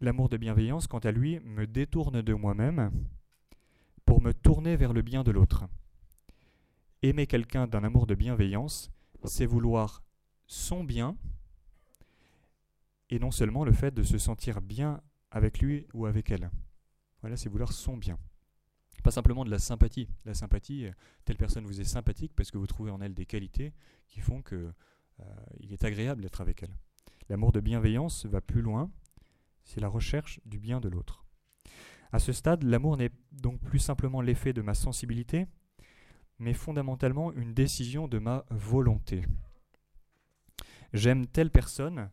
[0.00, 2.92] L'amour de bienveillance, quant à lui, me détourne de moi-même
[4.04, 5.66] pour me tourner vers le bien de l'autre.
[7.02, 8.92] Aimer quelqu'un d'un amour de bienveillance,
[9.24, 10.04] c'est vouloir
[10.46, 11.16] son bien,
[13.10, 15.00] et non seulement le fait de se sentir bien
[15.32, 16.48] avec lui ou avec elle.
[17.20, 18.20] Voilà, c'est vouloir son bien.
[19.02, 20.08] Pas simplement de la sympathie.
[20.24, 20.92] La sympathie, euh,
[21.24, 23.72] telle personne vous est sympathique parce que vous trouvez en elle des qualités
[24.06, 24.72] qui font qu'il
[25.20, 26.76] euh, est agréable d'être avec elle.
[27.28, 28.90] L'amour de bienveillance va plus loin,
[29.68, 31.26] c'est la recherche du bien de l'autre.
[32.10, 35.46] À ce stade, l'amour n'est donc plus simplement l'effet de ma sensibilité,
[36.38, 39.26] mais fondamentalement une décision de ma volonté.
[40.94, 42.10] J'aime telle personne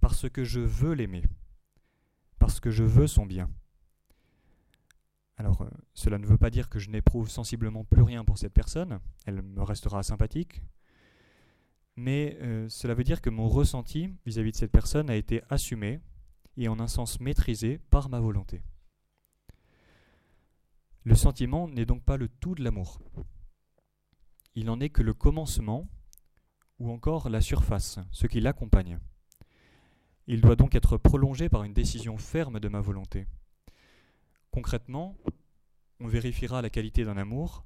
[0.00, 1.24] parce que je veux l'aimer,
[2.38, 3.50] parce que je veux son bien.
[5.36, 8.54] Alors, euh, cela ne veut pas dire que je n'éprouve sensiblement plus rien pour cette
[8.54, 10.62] personne, elle me restera sympathique,
[11.96, 16.00] mais euh, cela veut dire que mon ressenti vis-à-vis de cette personne a été assumé
[16.56, 18.62] et en un sens maîtrisé par ma volonté.
[21.04, 23.00] Le sentiment n'est donc pas le tout de l'amour.
[24.54, 25.88] Il n'en est que le commencement
[26.78, 28.98] ou encore la surface, ce qui l'accompagne.
[30.26, 33.26] Il doit donc être prolongé par une décision ferme de ma volonté.
[34.50, 35.16] Concrètement,
[36.00, 37.64] on vérifiera la qualité d'un amour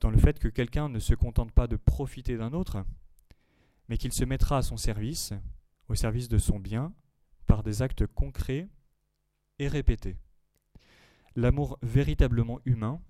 [0.00, 2.84] dans le fait que quelqu'un ne se contente pas de profiter d'un autre,
[3.88, 5.32] mais qu'il se mettra à son service,
[5.88, 6.92] au service de son bien,
[7.46, 8.68] par des actes concrets
[9.58, 10.16] et répétés.
[11.36, 13.00] L'amour véritablement humain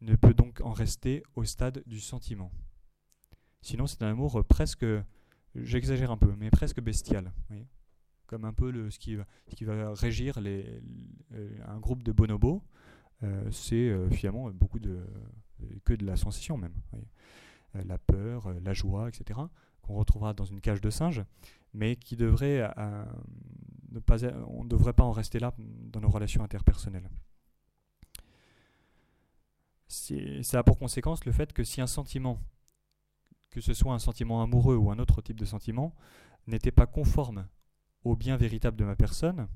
[0.00, 2.50] ne peut donc en rester au stade du sentiment.
[3.60, 4.86] Sinon, c'est un amour presque,
[5.54, 7.32] j'exagère un peu, mais presque bestial
[8.32, 12.62] comme un peu le, ce, qui, va régir un groupe de bonobos,
[13.22, 15.04] euh, c'est euh, finalement beaucoup de
[15.84, 16.72] que de la sensation même.
[16.94, 19.38] Euh, la peur, la joie, etc.,
[19.82, 21.22] qu'on retrouvera dans une cage de singe,
[21.74, 22.68] mais qui devrait
[23.90, 27.08] ne pas, on ne devrait pas en rester là dans nos relations interpersonnelles.
[29.88, 32.40] Ça a pour conséquence le fait que si un sentiment,
[33.50, 35.94] que ce soit un sentiment amoureux ou un autre type de sentiment,
[36.46, 37.46] n'était pas conforme
[38.04, 39.48] au bien véritable de ma personne,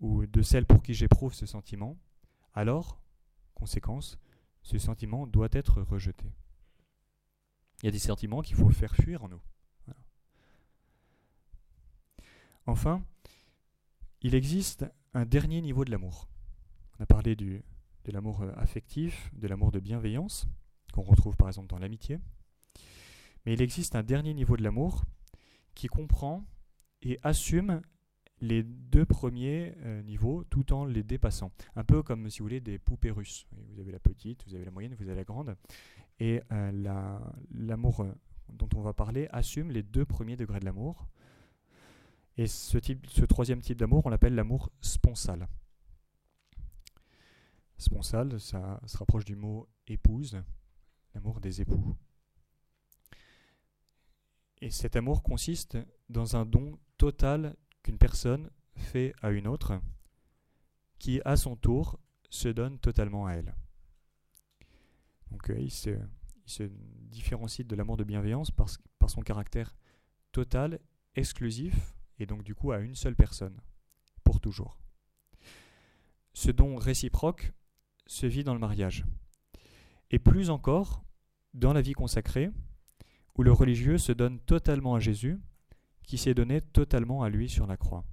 [0.00, 1.96] ou de celle pour qui j'éprouve ce sentiment,
[2.54, 3.00] alors,
[3.54, 4.18] conséquence,
[4.62, 6.32] ce sentiment doit être rejeté.
[7.82, 9.40] Il y a des sentiments qu'il faut faire fuir en nous.
[12.66, 13.04] Enfin,
[14.20, 16.28] il existe un dernier niveau de l'amour.
[16.98, 17.64] On a parlé du,
[18.04, 20.46] de l'amour euh, affectif, de l'amour de bienveillance,
[20.92, 22.18] qu'on retrouve par exemple dans l'amitié.
[23.44, 25.04] Mais il existe un dernier niveau de l'amour
[25.74, 26.44] qui comprend
[27.02, 27.82] et assume
[28.40, 31.52] les deux premiers euh, niveaux tout en les dépassant.
[31.74, 33.46] Un peu comme, si vous voulez, des poupées russes.
[33.70, 35.56] Vous avez la petite, vous avez la moyenne, vous avez la grande.
[36.20, 36.70] Et euh,
[37.50, 38.06] l'amour
[38.48, 41.08] dont on va parler assume les deux premiers degrés de l'amour.
[42.36, 45.48] Et ce, type, ce troisième type d'amour, on l'appelle l'amour sponsal.
[47.76, 50.42] Sponsal, ça se rapproche du mot épouse,
[51.14, 51.96] l'amour des époux.
[54.60, 55.76] Et cet amour consiste
[56.08, 59.80] dans un don total qu'une personne fait à une autre,
[60.98, 61.98] qui à son tour
[62.30, 63.54] se donne totalement à elle.
[65.30, 65.90] Donc euh, il, se,
[67.10, 68.68] différencie de l'amour de bienveillance par,
[68.98, 69.74] par son caractère
[70.30, 70.78] total,
[71.14, 73.60] exclusif, et donc du coup à une seule personne,
[74.24, 74.78] pour toujours.
[76.34, 77.52] Ce don réciproque
[78.06, 79.04] se vit dans le mariage,
[80.10, 81.04] et plus encore
[81.54, 82.50] dans la vie consacrée,
[83.36, 85.40] où le religieux se donne totalement à Jésus
[86.06, 88.04] qui s'est donné totalement à lui sur la croix.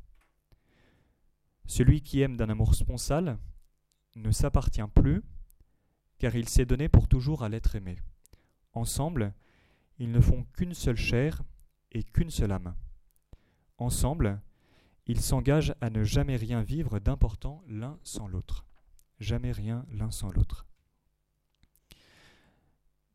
[1.65, 3.37] Celui qui aime d'un amour sponsal
[4.15, 5.21] ne s'appartient plus,
[6.17, 7.97] car il s'est donné pour toujours à l'être aimé.
[8.73, 9.33] Ensemble,
[9.97, 11.41] ils ne font qu'une seule chair
[11.91, 12.75] et qu'une seule âme.
[13.79, 14.41] Ensemble,
[15.07, 18.65] ils s'engagent à ne jamais rien vivre d'important l'un sans l'autre.
[19.21, 20.67] Jamais rien l'un sans l'autre.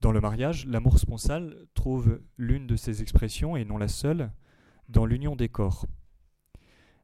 [0.01, 4.33] Dans le mariage, l'amour sponsal trouve l'une de ses expressions, et non la seule,
[4.89, 5.87] dans l'union des corps.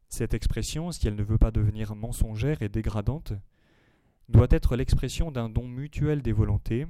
[0.09, 3.35] Cette expression, si elle ne veut pas devenir mensongère et dégradante,
[4.31, 6.87] doit être l'expression d'un don mutuel des volontés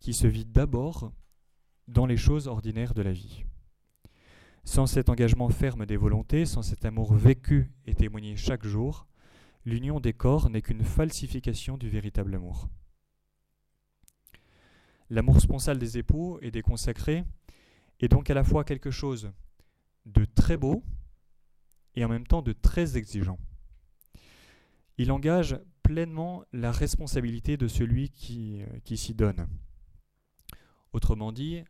[0.00, 1.12] qui se vit d'abord
[1.88, 3.44] dans les choses ordinaires de la vie.
[4.64, 9.06] Sans cet engagement ferme des volontés, sans cet amour vécu et témoigné chaque jour,
[9.64, 12.68] l'union des corps n'est qu'une falsification du véritable amour.
[15.10, 17.24] L'amour sponsal des époux et des consacrés
[18.00, 19.30] est donc à la fois quelque chose
[20.06, 20.82] de très beau
[21.94, 23.38] et en même temps de très exigeant.
[24.96, 29.46] Il engage pleinement la responsabilité de celui qui, euh, qui s'y donne.
[30.92, 31.62] Autrement dit,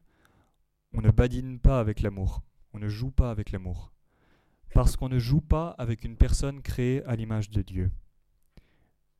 [0.92, 2.42] on ne badine pas avec l'amour,
[2.74, 3.92] on ne joue pas avec l'amour,
[4.74, 7.92] parce qu'on ne joue pas avec une personne créée à l'image de Dieu.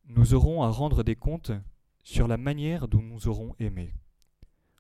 [0.06, 1.52] Nous aurons à rendre des comptes
[2.02, 3.94] sur la manière dont nous aurons aimé.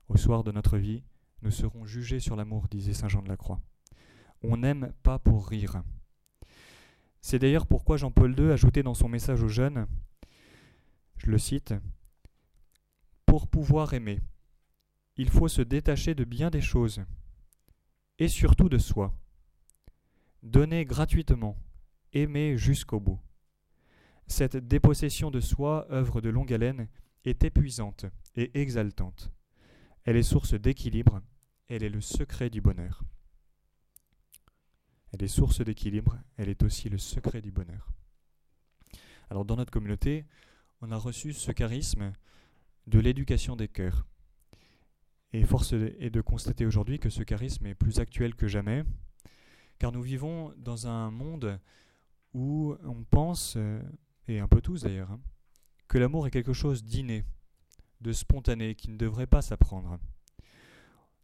[0.08, 1.04] Au soir de notre vie,
[1.42, 3.60] nous serons jugés sur l'amour, disait Saint Jean de la Croix.
[4.42, 5.82] On n'aime pas pour rire.
[7.20, 9.86] C'est d'ailleurs pourquoi Jean-Paul II ajoutait dans son message aux jeunes,
[11.16, 11.74] je le cite,
[13.24, 14.20] Pour pouvoir aimer,
[15.16, 17.04] il faut se détacher de bien des choses,
[18.18, 19.14] et surtout de soi.
[20.42, 21.58] Donner gratuitement,
[22.12, 23.20] aimer jusqu'au bout.
[24.26, 26.88] Cette dépossession de soi, œuvre de longue haleine,
[27.24, 29.32] est épuisante et exaltante.
[30.04, 31.22] Elle est source d'équilibre,
[31.68, 33.02] elle est le secret du bonheur.
[35.12, 37.92] Elle est source d'équilibre, elle est aussi le secret du bonheur.
[39.30, 40.26] Alors dans notre communauté,
[40.80, 42.12] on a reçu ce charisme
[42.86, 44.06] de l'éducation des cœurs.
[45.34, 48.84] Et force est de constater aujourd'hui que ce charisme est plus actuel que jamais,
[49.80, 51.58] car nous vivons dans un monde
[52.34, 53.82] où on pense, euh,
[54.28, 55.20] et un peu tous d'ailleurs, hein,
[55.88, 57.24] que l'amour est quelque chose d'inné,
[58.00, 59.98] de spontané, qui ne devrait pas s'apprendre.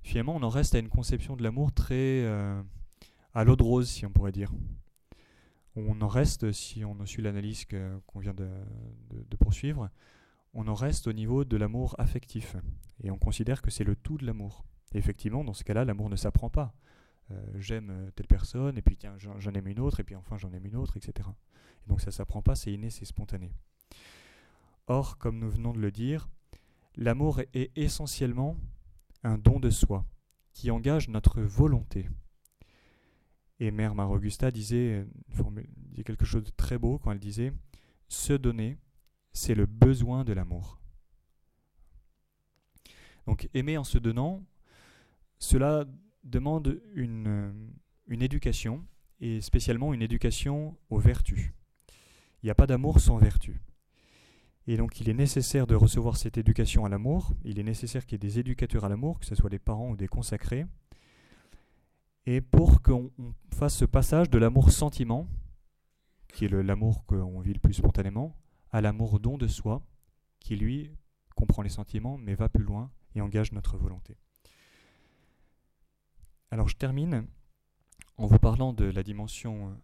[0.02, 2.60] Finalement, on en reste à une conception de l'amour très euh,
[3.32, 4.50] à l'eau de rose, si on pourrait dire.
[5.76, 7.64] On en reste, si on suit l'analyse
[8.08, 9.88] qu'on vient de poursuivre,
[10.52, 12.56] on en reste au niveau de l'amour affectif.
[13.02, 14.64] Et on considère que c'est le tout de l'amour.
[14.92, 16.74] effectivement, dans ce cas-là, l'amour ne s'apprend pas.
[17.30, 20.36] Euh, j'aime euh, telle personne, et puis tiens, j'en aime une autre, et puis enfin
[20.36, 21.28] j'en aime une autre, etc.
[21.84, 23.52] Et donc ça s'apprend pas, c'est inné, c'est spontané.
[24.88, 26.28] Or, comme nous venons de le dire,
[26.96, 28.56] l'amour est essentiellement
[29.22, 30.04] un don de soi,
[30.52, 32.08] qui engage notre volonté.
[33.60, 35.06] Et Mère Mère Augusta disait,
[35.76, 37.52] disait quelque chose de très beau quand elle disait
[38.08, 38.78] Se donner,
[39.32, 40.80] c'est le besoin de l'amour.
[43.26, 44.42] Donc aimer en se donnant,
[45.38, 45.84] cela
[46.24, 47.70] demande une,
[48.06, 48.84] une éducation,
[49.20, 51.52] et spécialement une éducation aux vertus.
[52.42, 53.60] Il n'y a pas d'amour sans vertu.
[54.66, 58.14] Et donc il est nécessaire de recevoir cette éducation à l'amour, il est nécessaire qu'il
[58.14, 60.66] y ait des éducateurs à l'amour, que ce soit des parents ou des consacrés,
[62.26, 63.10] et pour qu'on
[63.52, 65.28] fasse ce passage de l'amour-sentiment,
[66.28, 68.36] qui est l'amour qu'on vit le plus spontanément,
[68.72, 69.82] à l'amour don de soi,
[70.38, 70.90] qui lui
[71.34, 74.16] comprend les sentiments, mais va plus loin et engage notre volonté.
[76.50, 77.26] Alors je termine
[78.16, 79.74] en vous parlant de la dimension euh,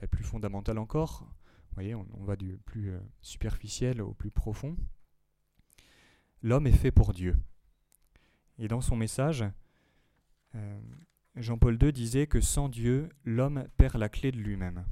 [0.00, 1.20] la plus fondamentale encore.
[1.68, 4.76] Vous voyez, on, va du plus euh, superficiel au plus profond.
[6.42, 7.36] L'homme est fait pour Dieu.
[8.58, 9.44] Et dans son message,
[10.54, 10.80] euh,
[11.34, 14.86] Jean-Paul II disait que sans Dieu, l'homme perd la clé de lui-même.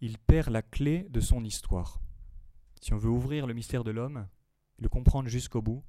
[0.00, 2.00] Il perd la clé de son histoire.
[2.84, 4.28] Si on veut ouvrir le mystère de l'homme,
[4.76, 5.82] le comprendre jusqu'au bout,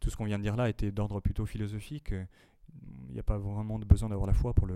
[0.00, 2.12] tout ce qu'on vient de dire là était d'ordre plutôt philosophique.
[3.06, 4.68] Il n'y a pas vraiment besoin d'avoir la foi pour,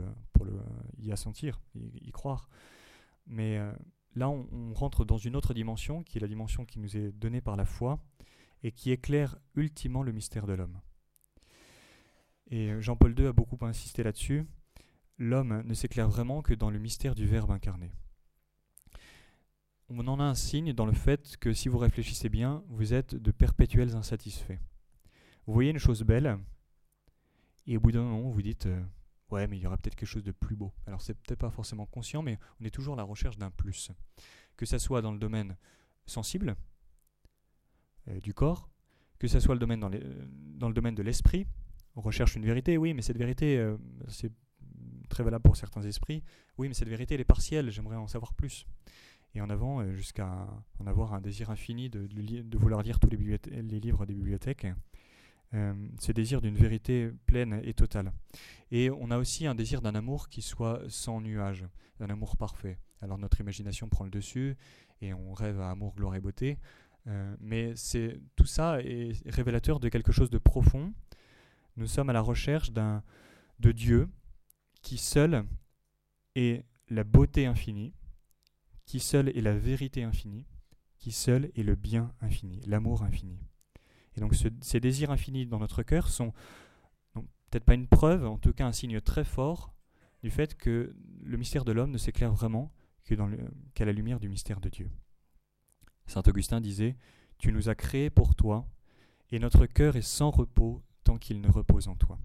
[1.00, 2.48] y assentir, y, croire.
[3.26, 3.72] Mais euh,
[4.14, 7.40] là, on, rentre dans une autre dimension, qui est la dimension qui nous est donnée
[7.40, 7.98] par la foi,
[8.62, 10.80] et qui éclaire ultimement le mystère de l'homme.
[12.48, 14.46] Et Jean-Paul II a beaucoup insisté là-dessus.
[15.18, 17.90] L'homme ne s'éclaire vraiment que dans le mystère du Verbe incarné
[19.88, 23.14] on en a un signe dans le fait que si vous réfléchissez bien, vous êtes
[23.14, 24.58] de perpétuels insatisfaits.
[25.46, 26.38] Vous voyez une chose belle,
[27.66, 28.82] et au bout d'un moment, vous dites euh,
[29.30, 30.72] Ouais, mais il y aura peut-être quelque chose de plus beau.
[30.86, 33.90] Alors, c'est peut-être pas forcément conscient, mais on est toujours à la recherche d'un plus.
[34.56, 35.56] Que ce soit dans le domaine
[36.06, 36.56] sensible,
[38.08, 38.70] euh, du corps,
[39.18, 41.46] que ce soit le domaine dans, dans, le domaine de l'esprit.
[41.96, 43.76] On recherche une vérité, oui, mais cette vérité, euh,
[44.06, 44.32] c'est
[45.08, 46.22] très valable pour certains esprits.
[46.56, 48.64] Oui, mais cette vérité, elle est partielle, j'aimerais en savoir plus
[49.36, 52.08] et en avant euh, jusqu'à en avoir un désir infini de,
[52.56, 53.16] vouloir lire tous les,
[53.80, 54.66] livres des bibliothèques.
[55.52, 58.12] ce désir d'une vérité pleine et totale.
[58.70, 61.64] Et on a aussi un désir d'un amour qui soit sans nuage,
[61.98, 62.78] d'un amour parfait.
[63.00, 64.56] Alors notre imagination prend le dessus
[65.00, 66.58] et on rêve à amour, gloire et beauté,
[67.40, 70.92] mais c'est tout ça est révélateur de quelque chose de profond.
[71.76, 73.02] Nous sommes à la recherche d'un
[73.60, 74.08] de Dieu
[74.82, 75.44] qui seul
[76.34, 77.92] est la beauté infinie,
[78.86, 80.46] qui seul est la vérité infinie,
[80.98, 83.38] qui seul est le bien infini, l'amour infini.
[84.16, 86.32] Et donc ces désirs infinis dans notre cœur sont
[87.50, 89.74] peut-être pas une preuve, en tout cas un signe très fort
[90.22, 92.72] du fait que le mystère de l'homme ne s'éclaire vraiment
[93.74, 94.90] qu'à la lumière du mystère de Dieu.
[96.06, 96.96] Saint Augustin disait
[97.38, 98.66] Tu nous as créés pour toi,
[99.30, 102.18] et notre cœur est sans repos tant qu'il ne repose en toi.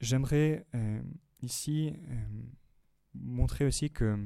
[0.00, 1.02] J'aimerais euh,
[1.40, 2.42] ici euh,
[3.14, 4.18] montrer aussi que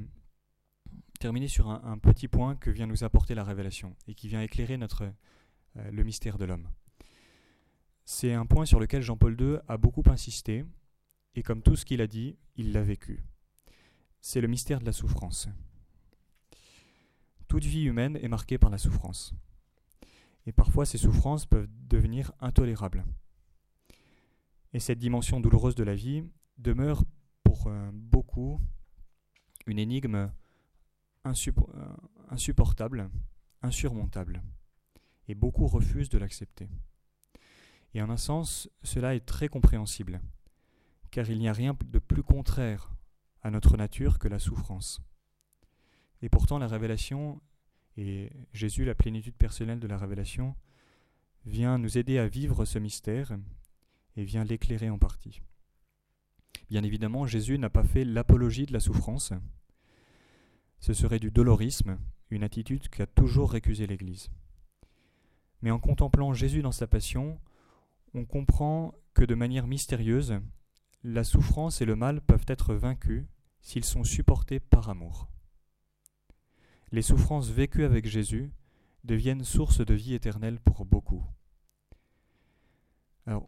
[1.19, 4.77] terminer sur un, petit point que vient nous apporter la révélation et qui vient éclairer
[4.77, 5.03] notre,
[5.75, 6.69] euh, le mystère de l'homme.
[8.05, 10.65] C'est un point sur lequel Jean-Paul II a beaucoup insisté
[11.35, 13.23] et comme tout ce qu'il a dit, il l'a vécu.
[14.21, 15.49] C'est le mystère de la souffrance.
[17.47, 19.33] Toute vie humaine est marquée par la souffrance.
[20.45, 23.05] Et parfois ces souffrances peuvent devenir intolérables.
[24.73, 26.23] Et cette dimension douloureuse de la vie
[26.57, 27.03] demeure
[27.43, 28.61] pour euh, beaucoup
[29.69, 30.31] une énigme
[31.25, 31.95] euh,
[32.29, 33.09] insupportable,
[33.61, 34.41] insurmontable.
[35.27, 36.69] Et beaucoup refusent de l'accepter.
[37.93, 40.21] Et en un sens, cela est très compréhensible,
[41.11, 42.91] car il n'y a rien de plus contraire
[43.41, 45.01] à notre nature que la souffrance.
[46.21, 47.41] Et pourtant la révélation,
[47.95, 50.55] et Jésus, la plénitude personnelle de la révélation,
[51.45, 53.37] vient nous aider à vivre ce mystère
[54.15, 55.41] et vient l'éclairer en partie.
[56.69, 59.33] Bien évidemment, Jésus n'a pas fait l'apologie de la souffrance.
[60.89, 61.99] Ce serait du dolorisme,
[62.31, 64.31] une attitude qui a toujours récusé l'Église.
[65.61, 67.39] Mais en contemplant Jésus dans sa passion,
[68.15, 70.39] on comprend que de manière mystérieuse,
[71.03, 73.23] la souffrance et le mal peuvent être vaincus
[73.61, 75.29] s'ils sont supportés par amour.
[76.91, 78.51] Les souffrances vécues avec Jésus
[79.03, 81.23] deviennent source de vie éternelle pour beaucoup.
[83.27, 83.47] Alors,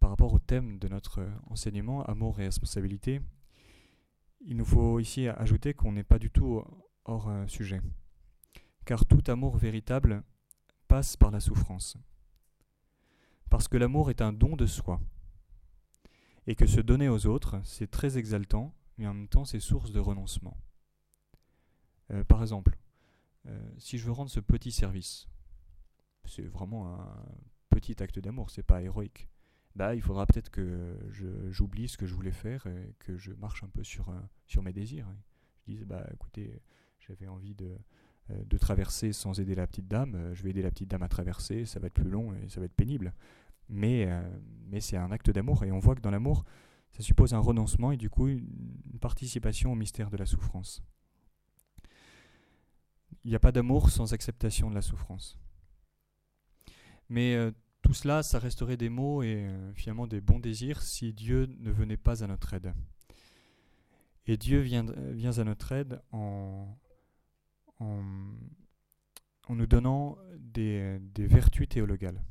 [0.00, 3.20] par rapport au thème de notre enseignement, amour et responsabilité,
[4.44, 6.62] il nous faut ici ajouter qu'on n'est pas du tout
[7.04, 7.80] hors euh, sujet.
[8.84, 10.24] Car tout amour véritable
[10.88, 11.96] passe par la souffrance.
[13.50, 15.00] Parce que l'amour est un don de soi.
[16.46, 19.92] Et que se donner aux autres, c'est très exaltant, mais en même temps c'est source
[19.92, 20.56] de renoncement.
[22.10, 22.76] Euh, par exemple,
[23.46, 25.28] euh, si je veux rendre ce petit service,
[26.24, 27.24] c'est vraiment un
[27.70, 29.28] petit acte d'amour, c'est pas héroïque
[29.74, 30.98] bah, il faudra peut-être que
[31.50, 34.62] j'oublie ce que je voulais faire et que je marche un peu sur, euh, sur
[34.62, 35.08] mes désirs.
[35.66, 36.60] Je dis, bah, écoutez,
[36.98, 37.78] j'avais envie de,
[38.30, 41.02] euh, de traverser sans aider la petite dame, euh, je vais aider la petite dame
[41.02, 43.14] à traverser, ça va être plus long et ça va être pénible.
[43.68, 44.06] Mais,
[44.66, 46.44] mais c'est un acte d'amour et on voit que dans l'amour,
[46.90, 50.82] ça suppose un renoncement et du coup une participation au mystère de la souffrance.
[53.24, 55.38] Il n'y a pas d'amour sans acceptation de la souffrance.
[57.08, 57.38] Mais
[57.82, 61.70] tout cela, ça resterait des mots et euh, finalement des bons désirs si Dieu ne
[61.70, 62.72] venait pas à notre aide.
[64.26, 66.78] Et Dieu vient, vient à notre aide en,
[67.80, 68.02] en,
[69.50, 72.22] nous donnant des vertus théologales,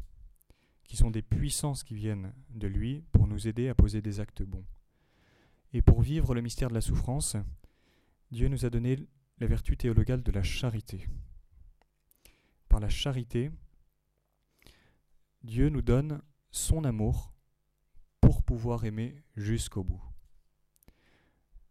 [0.85, 4.41] qui sont des puissances qui viennent de lui pour nous aider à poser des actes
[4.41, 4.65] bons.
[5.73, 7.35] Et pour vivre le mystère de la souffrance,
[8.31, 8.97] Dieu nous a donné
[9.39, 11.07] la vertu théologale de la charité.
[12.69, 13.51] Par la charité,
[15.43, 16.21] Dieu nous donne
[16.51, 17.33] son amour
[18.19, 20.01] pour pouvoir aimer jusqu'au bout.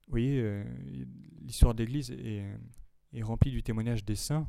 [0.06, 0.64] Vous voyez, euh,
[1.40, 4.48] l'histoire de l'Église est, remplie du témoignage des saints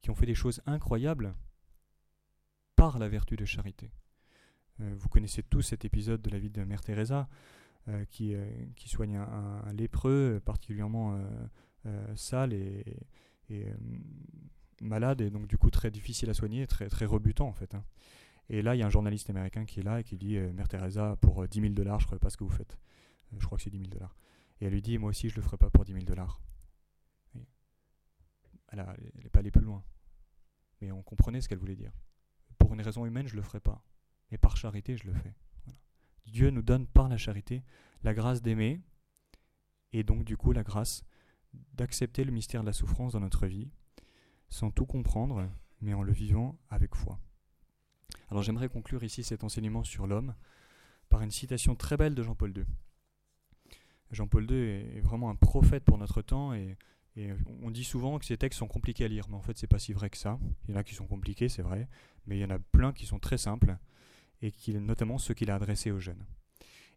[0.00, 1.34] qui ont fait des choses incroyables
[2.76, 3.90] par la vertu de charité.
[4.80, 7.28] Euh, vous connaissez tous cet épisode de la vie de Mère Teresa
[7.88, 8.36] euh, qui,
[8.86, 11.20] soigne un, lépreux particulièrement
[12.14, 12.84] sale et,
[14.80, 17.74] malade et donc du coup très difficile à soigner, très, très rebutant en fait.
[17.74, 17.84] Hein.
[18.52, 20.52] Et là, il y a un journaliste américain qui est là et qui dit euh,
[20.52, 22.78] Mère Teresa, pour 10 euh, 000 dollars, je ne ferai pas ce que vous faites.
[23.32, 24.14] Euh, je crois que c'est 10 000 dollars.
[24.60, 26.38] Et elle lui dit Moi aussi, je ne le ferai pas pour 10 000 dollars.
[28.68, 28.84] Elle
[29.22, 29.82] n'est pas allée plus loin.
[30.82, 31.92] Mais on comprenait ce qu'elle voulait dire.
[32.58, 33.82] Pour une raison humaine, je ne le ferai pas.
[34.30, 35.34] Mais par charité, je le fais.
[36.26, 37.64] Dieu nous donne par la charité
[38.02, 38.82] la grâce d'aimer
[39.94, 41.04] et donc du coup la grâce
[41.74, 43.70] d'accepter le mystère de la souffrance dans notre vie
[44.48, 45.50] sans tout comprendre,
[45.80, 47.18] mais en le vivant avec foi.
[48.30, 50.34] Alors j'aimerais conclure ici cet enseignement sur l'homme
[51.08, 52.64] par une citation très belle de Jean-Paul II.
[54.10, 56.76] Jean-Paul II est vraiment un prophète pour notre temps et
[57.62, 59.78] on dit souvent que ces textes sont compliqués à lire, mais en fait, c'est pas
[59.78, 60.38] si vrai que ça.
[60.64, 61.88] Il y en a qui sont compliqués, c'est vrai,
[62.26, 63.76] mais il y en a plein qui sont très simples,
[64.40, 66.24] et qui, notamment ceux qu'il a adressés aux jeunes.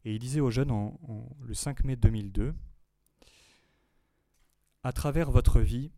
[0.05, 0.99] Et il disait aux jeunes en,
[1.41, 2.53] le 5 mai 2002
[4.83, 5.91] À travers votre vie,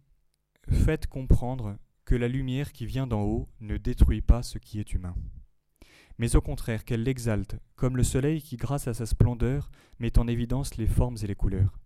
[0.69, 4.93] faites comprendre que la lumière qui vient d'en haut ne détruit pas ce qui est
[4.93, 5.13] humain,
[6.17, 10.25] mais au contraire qu'elle l'exalte, comme le soleil qui, grâce à sa splendeur, met en
[10.25, 11.77] évidence les formes et les couleurs.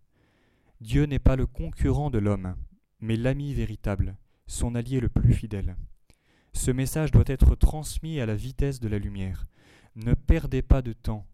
[0.80, 2.56] Dieu n'est pas le concurrent de l'homme,
[3.00, 4.16] mais l'ami véritable,
[4.46, 5.76] son allié le plus fidèle.
[6.54, 9.48] Ce message doit être transmis à la vitesse de la lumière.
[9.96, 11.26] Ne perdez pas de temps.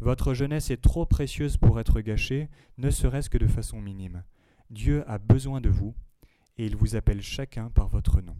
[0.00, 4.24] Votre jeunesse est trop précieuse pour être gâchée, ne serait-ce que de façon minime.
[4.70, 5.94] Dieu a besoin de vous,
[6.56, 8.36] et il vous appelle chacun par votre nom.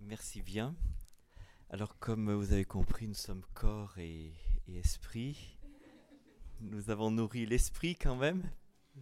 [0.00, 0.74] Merci bien.
[1.68, 4.32] Alors comme vous avez compris, nous sommes corps et,
[4.68, 5.58] esprit.
[6.60, 8.48] Nous avons nourri l'esprit quand même,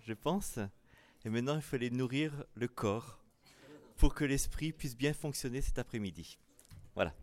[0.06, 0.58] je pense.
[1.24, 3.23] Et maintenant, il fallait nourrir le corps
[3.96, 6.38] pour que l'esprit puisse bien fonctionner cet après-midi.
[6.94, 7.14] Voilà.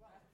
[0.00, 0.33] Bye.